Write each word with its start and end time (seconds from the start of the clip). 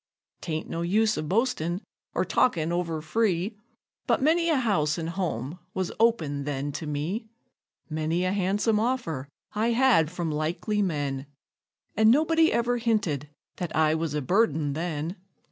'Tain't 0.41 0.67
no 0.67 0.81
use 0.81 1.15
of 1.15 1.29
boastin', 1.29 1.79
or 2.15 2.25
talkin' 2.25 2.71
over 2.71 3.03
free, 3.03 3.55
But 4.07 4.19
many 4.19 4.49
a 4.49 4.55
house 4.57 4.97
an' 4.97 5.05
home 5.05 5.59
was 5.75 5.91
open 5.99 6.43
then 6.43 6.71
to 6.71 6.87
me; 6.87 7.27
Many 7.87 8.25
a 8.25 8.33
han'some 8.33 8.79
offer 8.79 9.29
I 9.53 9.73
had 9.73 10.09
from 10.09 10.31
likely 10.31 10.81
men, 10.81 11.27
And 11.95 12.09
nobody 12.09 12.51
ever 12.51 12.79
hinted 12.79 13.29
that 13.57 13.75
I 13.75 13.93
was 13.93 14.15
a 14.15 14.23
burden 14.23 14.73
then. 14.73 15.17